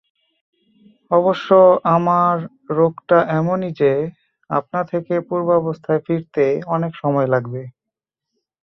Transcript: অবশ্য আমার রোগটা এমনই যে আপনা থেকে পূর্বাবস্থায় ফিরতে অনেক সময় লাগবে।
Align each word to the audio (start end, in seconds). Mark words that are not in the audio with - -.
অবশ্য 1.11 1.49
আমার 1.95 2.35
রোগটা 2.77 3.17
এমনই 3.39 3.71
যে 3.79 3.91
আপনা 4.49 4.79
থেকে 4.91 5.13
পূর্বাবস্থায় 5.27 6.01
ফিরতে 6.05 6.43
অনেক 6.75 6.91
সময় 7.01 7.27
লাগবে। 7.27 7.61